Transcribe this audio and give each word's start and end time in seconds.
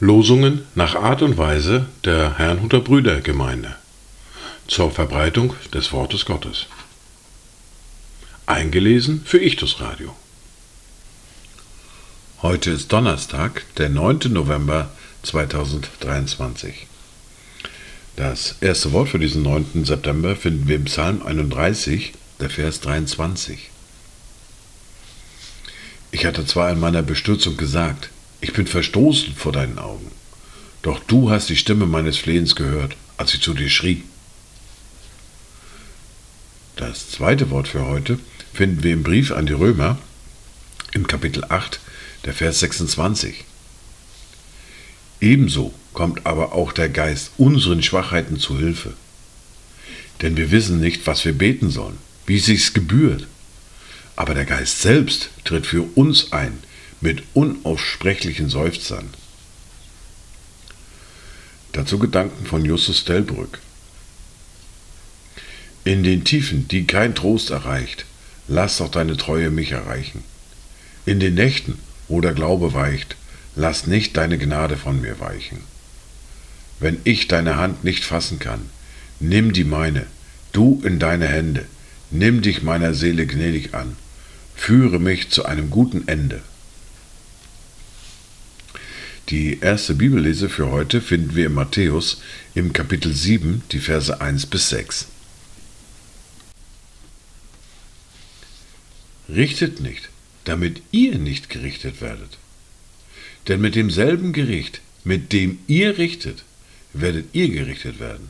Losungen 0.00 0.62
nach 0.74 0.96
Art 0.96 1.22
und 1.22 1.38
Weise 1.38 1.86
der 2.04 2.38
Herrnhuter 2.38 2.80
Brüdergemeinde 2.80 3.76
zur 4.66 4.90
Verbreitung 4.90 5.54
des 5.72 5.92
Wortes 5.92 6.24
Gottes. 6.24 6.66
Eingelesen 8.46 9.22
für 9.24 9.38
Ichtus 9.38 9.80
Radio. 9.80 10.16
Heute 12.42 12.70
ist 12.70 12.92
Donnerstag, 12.92 13.64
der 13.76 13.88
9. 13.88 14.20
November 14.30 14.90
2023. 15.22 16.86
Das 18.16 18.56
erste 18.60 18.92
Wort 18.92 19.10
für 19.10 19.18
diesen 19.18 19.42
9. 19.42 19.84
September 19.84 20.34
finden 20.34 20.66
wir 20.66 20.76
im 20.76 20.86
Psalm 20.86 21.22
31, 21.22 22.14
der 22.40 22.50
Vers 22.50 22.80
23. 22.80 23.70
Ich 26.10 26.24
hatte 26.24 26.46
zwar 26.46 26.70
in 26.70 26.80
meiner 26.80 27.02
Bestürzung 27.02 27.56
gesagt, 27.56 28.10
ich 28.40 28.52
bin 28.52 28.66
verstoßen 28.66 29.34
vor 29.34 29.52
deinen 29.52 29.78
Augen, 29.78 30.10
doch 30.82 31.00
du 31.00 31.30
hast 31.30 31.48
die 31.48 31.56
Stimme 31.56 31.86
meines 31.86 32.16
Flehens 32.16 32.54
gehört, 32.54 32.96
als 33.16 33.34
ich 33.34 33.42
zu 33.42 33.54
dir 33.54 33.68
schrie. 33.68 34.04
Das 36.76 37.10
zweite 37.10 37.50
Wort 37.50 37.66
für 37.66 37.86
heute 37.86 38.20
finden 38.52 38.84
wir 38.84 38.92
im 38.92 39.02
Brief 39.02 39.32
an 39.32 39.46
die 39.46 39.52
Römer 39.52 39.98
im 40.92 41.06
Kapitel 41.08 41.44
8, 41.48 41.80
der 42.24 42.32
Vers 42.32 42.60
26. 42.60 43.44
Ebenso 45.20 45.74
kommt 45.92 46.24
aber 46.24 46.52
auch 46.52 46.72
der 46.72 46.88
Geist 46.88 47.32
unseren 47.36 47.82
Schwachheiten 47.82 48.38
zu 48.38 48.56
Hilfe. 48.56 48.94
Denn 50.22 50.36
wir 50.36 50.52
wissen 50.52 50.78
nicht, 50.80 51.06
was 51.08 51.24
wir 51.24 51.32
beten 51.32 51.70
sollen, 51.70 51.98
wie 52.28 52.36
es 52.36 52.44
sich 52.44 52.74
gebührt. 52.74 53.26
Aber 54.14 54.34
der 54.34 54.44
Geist 54.44 54.82
selbst 54.82 55.30
tritt 55.44 55.66
für 55.66 55.82
uns 55.96 56.32
ein 56.32 56.58
mit 57.00 57.22
unaussprechlichen 57.34 58.48
Seufzern. 58.48 59.08
Dazu 61.72 61.98
Gedanken 61.98 62.44
von 62.44 62.64
Justus 62.64 63.04
Delbrück. 63.04 63.60
In 65.84 66.02
den 66.02 66.24
Tiefen, 66.24 66.68
die 66.68 66.86
kein 66.86 67.14
Trost 67.14 67.50
erreicht, 67.50 68.04
lass 68.46 68.76
doch 68.76 68.90
deine 68.90 69.16
Treue 69.16 69.50
mich 69.50 69.72
erreichen. 69.72 70.22
In 71.06 71.20
den 71.20 71.34
Nächten, 71.34 71.78
wo 72.08 72.20
der 72.20 72.34
Glaube 72.34 72.74
weicht, 72.74 73.16
lass 73.56 73.86
nicht 73.86 74.16
deine 74.16 74.36
Gnade 74.36 74.76
von 74.76 75.00
mir 75.00 75.18
weichen. 75.18 75.60
Wenn 76.78 76.98
ich 77.04 77.26
deine 77.26 77.56
Hand 77.56 77.84
nicht 77.84 78.04
fassen 78.04 78.38
kann, 78.38 78.68
nimm 79.18 79.52
die 79.52 79.64
meine, 79.64 80.06
du 80.52 80.82
in 80.84 80.98
deine 80.98 81.28
Hände, 81.28 81.64
nimm 82.10 82.42
dich 82.42 82.62
meiner 82.62 82.94
Seele 82.94 83.26
gnädig 83.26 83.74
an, 83.74 83.96
führe 84.54 84.98
mich 84.98 85.30
zu 85.30 85.44
einem 85.44 85.70
guten 85.70 86.08
Ende. 86.08 86.42
Die 89.28 89.60
erste 89.60 89.94
Bibellese 89.94 90.48
für 90.48 90.70
heute 90.70 91.02
finden 91.02 91.36
wir 91.36 91.46
in 91.46 91.52
Matthäus 91.52 92.22
im 92.54 92.72
Kapitel 92.72 93.12
7, 93.12 93.62
die 93.72 93.80
Verse 93.80 94.20
1 94.20 94.46
bis 94.46 94.70
6. 94.70 95.08
Richtet 99.28 99.80
nicht, 99.80 100.08
damit 100.44 100.80
ihr 100.90 101.18
nicht 101.18 101.50
gerichtet 101.50 102.00
werdet. 102.00 102.38
Denn 103.48 103.60
mit 103.60 103.74
demselben 103.74 104.32
Gericht, 104.32 104.80
mit 105.04 105.34
dem 105.34 105.58
ihr 105.66 105.98
richtet, 105.98 106.44
werdet 106.94 107.26
ihr 107.34 107.50
gerichtet 107.50 108.00
werden. 108.00 108.28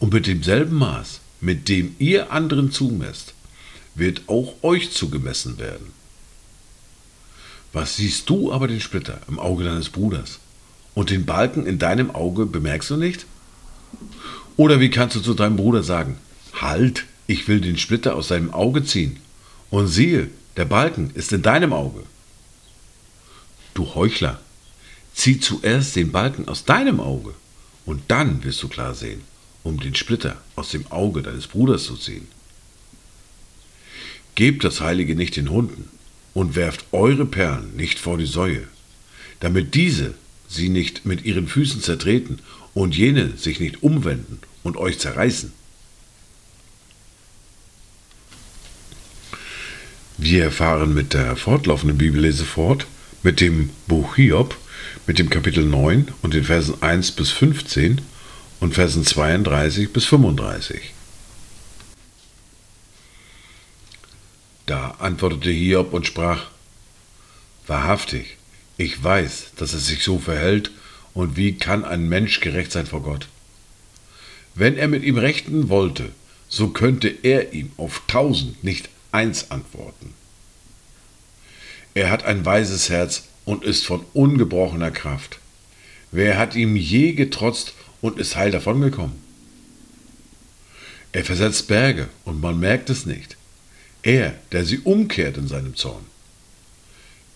Und 0.00 0.12
mit 0.12 0.26
demselben 0.26 0.76
Maß, 0.76 1.20
mit 1.40 1.68
dem 1.68 1.94
ihr 1.98 2.32
anderen 2.32 2.70
zumesst, 2.70 3.34
wird 3.94 4.22
auch 4.26 4.54
euch 4.62 4.92
zugemessen 4.92 5.58
werden. 5.58 5.92
Was 7.72 7.96
siehst 7.96 8.28
du 8.28 8.52
aber 8.52 8.68
den 8.68 8.80
Splitter 8.80 9.20
im 9.28 9.38
Auge 9.38 9.64
deines 9.64 9.90
Bruders 9.90 10.38
und 10.94 11.10
den 11.10 11.24
Balken 11.24 11.66
in 11.66 11.78
deinem 11.78 12.10
Auge 12.10 12.46
bemerkst 12.46 12.90
du 12.90 12.96
nicht? 12.96 13.26
Oder 14.56 14.80
wie 14.80 14.90
kannst 14.90 15.16
du 15.16 15.20
zu 15.20 15.34
deinem 15.34 15.56
Bruder 15.56 15.82
sagen, 15.82 16.18
halt, 16.52 17.04
ich 17.26 17.46
will 17.48 17.60
den 17.60 17.78
Splitter 17.78 18.16
aus 18.16 18.28
deinem 18.28 18.52
Auge 18.52 18.84
ziehen 18.84 19.18
und 19.70 19.86
siehe, 19.86 20.30
der 20.56 20.64
Balken 20.64 21.10
ist 21.14 21.32
in 21.32 21.42
deinem 21.42 21.72
Auge. 21.72 22.02
Du 23.74 23.94
Heuchler, 23.94 24.40
zieh 25.14 25.38
zuerst 25.38 25.94
den 25.94 26.12
Balken 26.12 26.48
aus 26.48 26.64
deinem 26.64 27.00
Auge, 27.00 27.34
und 27.86 28.02
dann 28.08 28.44
wirst 28.44 28.62
du 28.62 28.68
klar 28.68 28.94
sehen, 28.94 29.22
um 29.62 29.78
den 29.78 29.94
Splitter 29.94 30.40
aus 30.56 30.70
dem 30.70 30.86
Auge 30.90 31.22
deines 31.22 31.46
Bruders 31.46 31.84
zu 31.84 31.96
ziehen. 31.96 32.28
Gebt 34.34 34.64
das 34.64 34.80
Heilige 34.80 35.16
nicht 35.16 35.36
den 35.36 35.50
Hunden 35.50 35.88
und 36.34 36.56
werft 36.56 36.84
eure 36.92 37.26
Perlen 37.26 37.76
nicht 37.76 37.98
vor 37.98 38.16
die 38.16 38.26
Säue, 38.26 38.66
damit 39.40 39.74
diese 39.74 40.14
sie 40.48 40.68
nicht 40.68 41.06
mit 41.06 41.24
ihren 41.24 41.46
Füßen 41.46 41.82
zertreten 41.82 42.38
und 42.74 42.96
jene 42.96 43.36
sich 43.36 43.60
nicht 43.60 43.82
umwenden 43.82 44.38
und 44.62 44.76
euch 44.76 44.98
zerreißen. 44.98 45.52
Wir 50.18 50.44
erfahren 50.44 50.92
mit 50.92 51.14
der 51.14 51.34
fortlaufenden 51.36 51.96
Bibellese 51.96 52.44
fort, 52.44 52.86
mit 53.22 53.40
dem 53.40 53.70
Buch 53.86 54.16
Hiob, 54.16 54.56
mit 55.06 55.18
dem 55.18 55.30
Kapitel 55.30 55.64
9 55.64 56.08
und 56.20 56.34
den 56.34 56.44
Versen 56.44 56.82
1 56.82 57.12
bis 57.12 57.30
15 57.30 58.02
und 58.60 58.74
Versen 58.74 59.04
32 59.04 59.92
bis 59.92 60.04
35. 60.04 60.92
Da 64.66 64.96
antwortete 64.98 65.50
Hiob 65.50 65.92
und 65.92 66.06
sprach, 66.06 66.46
Wahrhaftig, 67.66 68.36
ich 68.76 69.02
weiß, 69.02 69.52
dass 69.56 69.72
es 69.72 69.86
sich 69.86 70.04
so 70.04 70.18
verhält, 70.18 70.70
und 71.12 71.36
wie 71.36 71.54
kann 71.56 71.84
ein 71.84 72.08
Mensch 72.08 72.40
gerecht 72.40 72.70
sein 72.70 72.86
vor 72.86 73.02
Gott? 73.02 73.28
Wenn 74.54 74.76
er 74.76 74.88
mit 74.88 75.02
ihm 75.02 75.18
rechten 75.18 75.68
wollte, 75.68 76.10
so 76.48 76.68
könnte 76.68 77.08
er 77.08 77.52
ihm 77.52 77.72
auf 77.76 78.02
tausend 78.06 78.62
nicht 78.62 78.88
eins 79.12 79.50
antworten. 79.50 80.14
Er 81.94 82.10
hat 82.10 82.24
ein 82.24 82.44
weises 82.44 82.90
Herz 82.90 83.24
und 83.44 83.64
ist 83.64 83.86
von 83.86 84.04
ungebrochener 84.12 84.90
Kraft. 84.90 85.38
Wer 86.12 86.38
hat 86.38 86.54
ihm 86.54 86.76
je 86.76 87.12
getrotzt 87.12 87.74
und 88.00 88.18
ist 88.18 88.36
heil 88.36 88.50
davongekommen? 88.50 89.16
Er 91.12 91.24
versetzt 91.24 91.66
Berge 91.68 92.08
und 92.24 92.40
man 92.40 92.60
merkt 92.60 92.88
es 92.90 93.04
nicht. 93.04 93.36
Er, 94.02 94.34
der 94.52 94.64
sie 94.64 94.78
umkehrt 94.78 95.36
in 95.36 95.48
seinem 95.48 95.74
Zorn. 95.76 96.04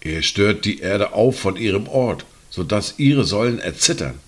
Er 0.00 0.22
stört 0.22 0.64
die 0.64 0.80
Erde 0.80 1.12
auf 1.12 1.38
von 1.38 1.56
ihrem 1.56 1.88
Ort, 1.88 2.24
so 2.50 2.62
dass 2.62 2.98
ihre 2.98 3.24
Säulen 3.24 3.58
erzittern. 3.58 4.18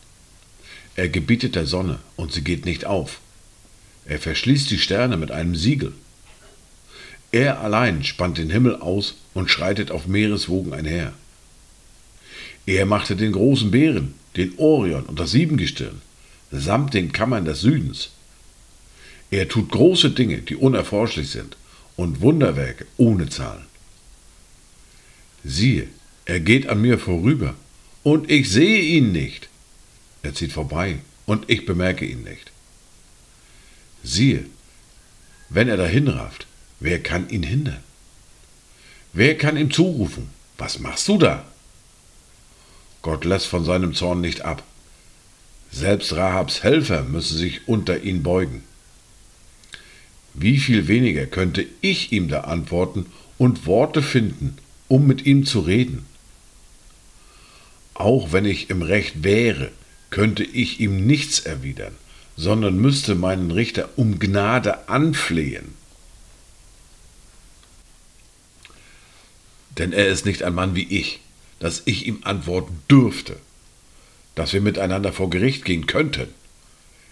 Er 0.97 1.09
gebietet 1.09 1.55
der 1.55 1.67
Sonne 1.67 1.99
und 2.17 2.33
sie 2.33 2.43
geht 2.43 2.65
nicht 2.65 2.87
auf. 2.87 3.21
Er 4.07 4.19
verschließt 4.19 4.71
die 4.71 4.79
Sterne 4.79 5.17
mit 5.17 5.31
einem 5.31 5.55
Siegel. 5.55 5.93
Er 7.33 7.61
allein 7.61 8.05
spannt 8.05 8.39
den 8.39 8.51
Himmel 8.51 8.77
aus 8.77 9.17
und 9.35 9.51
schreitet 9.51 9.91
auf 9.91 10.07
Meereswogen 10.07 10.73
einher. 10.73 11.13
Er 12.65 12.87
machte 12.87 13.15
den 13.15 13.33
großen 13.33 13.71
Bären, 13.71 14.15
den 14.37 14.55
Orion 14.59 15.05
und 15.05 15.21
das 15.21 15.33
Siebengestirn, 15.33 16.01
samt 16.51 16.95
den 16.95 17.13
Kammern 17.13 17.45
des 17.45 17.61
Südens. 17.61 18.11
Er 19.31 19.49
tut 19.49 19.71
große 19.71 20.11
Dinge, 20.11 20.39
die 20.39 20.57
unerforschlich 20.57 21.31
sind, 21.31 21.57
und 21.97 22.21
Wunderwerke 22.21 22.87
ohne 22.97 23.29
Zahlen. 23.29 23.67
Siehe, 25.45 25.89
er 26.25 26.41
geht 26.41 26.69
an 26.69 26.81
mir 26.81 26.99
vorüber, 26.99 27.55
und 28.03 28.31
ich 28.31 28.51
sehe 28.51 28.81
ihn 28.81 29.13
nicht. 29.13 29.49
Er 30.23 30.35
zieht 30.35 30.53
vorbei, 30.53 30.99
und 31.25 31.49
ich 31.49 31.67
bemerke 31.67 32.05
ihn 32.05 32.23
nicht. 32.23 32.53
Siehe, 34.05 34.47
wenn 35.49 35.69
er 35.69 35.77
dahin 35.77 36.09
rafft, 36.09 36.47
Wer 36.79 37.03
kann 37.03 37.29
ihn 37.31 37.43
hindern? 37.43 37.83
Wer 39.13 39.39
kann 39.39 39.57
ihm 39.57 39.71
zurufen, 39.71 40.31
was 40.59 40.79
machst 40.79 41.09
du 41.09 41.19
da? 41.19 41.45
Gott 43.01 43.25
lässt 43.25 43.47
von 43.47 43.65
seinem 43.65 43.95
Zorn 43.95 44.21
nicht 44.21 44.43
ab. 44.43 44.63
Selbst 45.79 46.15
Rahabs 46.15 46.63
Helfer 46.63 47.03
müssen 47.03 47.37
sich 47.37 47.69
unter 47.69 48.03
ihn 48.03 48.23
beugen. 48.23 48.63
Wie 50.33 50.57
viel 50.57 50.89
weniger 50.89 51.27
könnte 51.27 51.67
ich 51.83 52.13
ihm 52.13 52.29
da 52.29 52.45
antworten 52.45 53.05
und 53.37 53.67
Worte 53.67 54.01
finden, 54.01 54.57
um 54.89 55.07
mit 55.07 55.27
ihm 55.27 55.45
zu 55.45 55.61
reden? 55.61 56.07
Auch 57.93 58.33
wenn 58.33 58.47
ich 58.47 58.71
im 58.71 58.81
Recht 58.81 59.23
wäre, 59.23 59.71
könnte 60.09 60.45
ich 60.45 60.81
ihm 60.81 61.07
nichts 61.07 61.41
erwidern, 61.41 61.95
sondern 62.39 62.79
müsste 62.79 63.15
meinen 63.15 63.51
Richter 63.51 63.91
um 63.97 64.19
Gnade 64.19 64.89
anflehen. 64.89 65.75
Denn 69.77 69.93
er 69.93 70.09
ist 70.09 70.25
nicht 70.25 70.43
ein 70.43 70.55
Mann 70.55 70.75
wie 70.75 70.89
ich, 70.89 71.21
dass 71.59 71.83
ich 71.85 72.07
ihm 72.07 72.21
antworten 72.23 72.81
dürfte, 72.91 73.37
dass 74.37 74.53
wir 74.53 74.61
miteinander 74.61 75.13
vor 75.13 75.29
Gericht 75.29 75.65
gehen 75.65 75.87
könnten. 75.87 76.29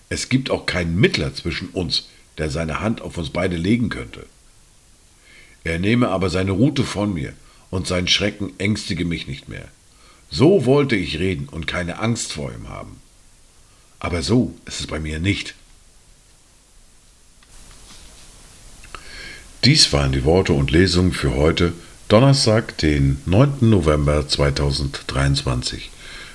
Es 0.09 0.29
gibt 0.29 0.51
auch 0.51 0.67
keinen 0.67 0.95
Mittler 0.95 1.35
zwischen 1.35 1.71
uns, 1.71 2.09
der 2.39 2.51
seine 2.51 2.81
Hand 2.81 3.01
auf 3.03 3.19
uns 3.19 3.31
beide 3.31 3.57
legen 3.57 3.89
könnte. 3.89 4.27
Er 5.65 5.81
nehme 5.81 6.09
aber 6.11 6.31
seine 6.31 6.53
Rute 6.53 6.85
von 6.85 7.13
mir, 7.13 7.33
und 7.71 7.89
sein 7.89 8.07
Schrecken 8.07 8.53
ängstige 8.59 9.05
mich 9.05 9.27
nicht 9.27 9.49
mehr. 9.49 9.67
So 10.31 10.65
wollte 10.65 10.95
ich 10.95 11.19
reden 11.19 11.49
und 11.49 11.67
keine 11.67 11.99
Angst 11.99 12.33
vor 12.33 12.53
ihm 12.53 12.69
haben. 12.69 13.01
Aber 13.99 14.23
so 14.23 14.55
ist 14.65 14.79
es 14.79 14.87
bei 14.87 15.01
mir 15.01 15.19
nicht. 15.19 15.57
Dies 19.65 19.93
waren 19.93 20.13
die 20.13 20.25
Worte 20.25 20.53
und 20.53 20.71
Lesungen 20.71 21.13
für 21.13 21.35
heute, 21.35 21.73
Donnerstag, 22.09 22.79
den 22.79 23.21
9. 23.27 23.71
November 23.71 24.29
2023. 24.29 25.91